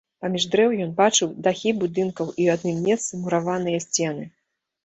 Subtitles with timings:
[0.25, 4.27] Паміж дрэў ён бачыў дахі будынкаў і ў адным месцы мураваныя сцены.